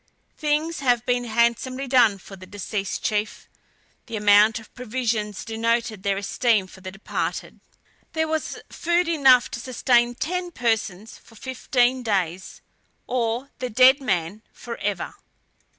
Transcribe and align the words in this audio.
Things 0.35 0.79
had 0.79 1.05
been 1.05 1.25
handsomely 1.25 1.85
done 1.85 2.17
for 2.17 2.35
the 2.35 2.47
deceased 2.47 3.03
chief; 3.03 3.47
the 4.07 4.15
amount 4.15 4.57
of 4.57 4.73
provisions 4.73 5.45
denoted 5.45 6.01
their 6.01 6.17
esteem 6.17 6.65
for 6.65 6.81
the 6.81 6.89
departed. 6.89 7.59
There 8.13 8.27
was 8.27 8.57
food 8.71 9.07
enough 9.07 9.51
to 9.51 9.59
sustain 9.59 10.15
ten 10.15 10.49
persons 10.49 11.19
for 11.19 11.35
fifteen 11.35 12.01
days, 12.01 12.61
or 13.05 13.51
the 13.59 13.69
dead 13.69 14.01
man 14.01 14.41
forever. 14.51 15.13